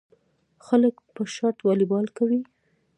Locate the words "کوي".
2.17-2.41